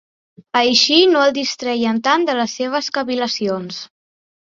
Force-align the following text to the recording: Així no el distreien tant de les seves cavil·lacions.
Així 0.61 0.97
no 1.11 1.21
el 1.27 1.35
distreien 1.37 2.01
tant 2.09 2.27
de 2.31 2.39
les 2.41 2.59
seves 2.63 2.93
cavil·lacions. 3.01 3.89